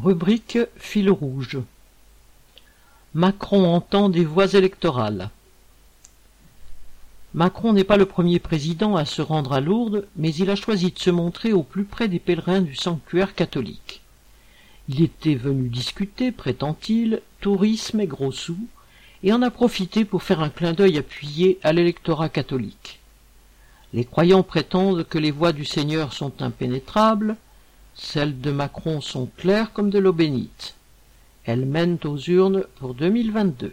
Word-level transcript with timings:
Rubrique 0.00 0.58
fil 0.76 1.10
rouge. 1.10 1.58
Macron 3.14 3.74
entend 3.74 4.08
des 4.08 4.24
voix 4.24 4.54
électorales. 4.54 5.30
Macron 7.34 7.72
n'est 7.72 7.82
pas 7.82 7.96
le 7.96 8.06
premier 8.06 8.38
président 8.38 8.94
à 8.94 9.04
se 9.04 9.22
rendre 9.22 9.52
à 9.54 9.60
Lourdes, 9.60 10.06
mais 10.14 10.32
il 10.32 10.50
a 10.50 10.54
choisi 10.54 10.92
de 10.92 10.98
se 11.00 11.10
montrer 11.10 11.52
au 11.52 11.64
plus 11.64 11.82
près 11.82 12.06
des 12.06 12.20
pèlerins 12.20 12.60
du 12.60 12.76
sanctuaire 12.76 13.34
catholique. 13.34 14.02
Il 14.88 15.02
était 15.02 15.34
venu 15.34 15.68
discuter, 15.68 16.30
prétend-il, 16.30 17.20
tourisme 17.40 17.98
et 17.98 18.06
gros 18.06 18.30
sous, 18.30 18.68
et 19.24 19.32
en 19.32 19.42
a 19.42 19.50
profité 19.50 20.04
pour 20.04 20.22
faire 20.22 20.40
un 20.40 20.50
clin 20.50 20.74
d'œil 20.74 20.96
appuyé 20.98 21.58
à 21.64 21.72
l'électorat 21.72 22.28
catholique. 22.28 23.00
Les 23.92 24.04
croyants 24.04 24.44
prétendent 24.44 25.08
que 25.08 25.18
les 25.18 25.32
voies 25.32 25.52
du 25.52 25.64
Seigneur 25.64 26.12
sont 26.12 26.40
impénétrables, 26.40 27.36
celles 27.98 28.40
de 28.40 28.50
Macron 28.50 29.00
sont 29.00 29.26
claires 29.36 29.72
comme 29.72 29.90
de 29.90 29.98
l'eau 29.98 30.12
bénite. 30.12 30.74
Elles 31.44 31.66
mènent 31.66 31.98
aux 32.04 32.18
urnes 32.18 32.64
pour 32.76 32.94
2022. 32.94 33.72